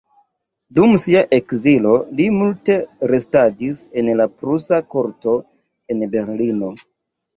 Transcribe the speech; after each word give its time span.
Dum 0.77 0.95
sia 1.01 1.19
ekzilo 1.37 1.91
li 2.21 2.25
multe 2.39 2.77
restadis 3.11 3.83
en 4.03 4.11
la 4.23 4.29
prusa 4.41 4.81
korto 4.97 5.37
en 5.97 6.03
Berlino. 6.17 6.73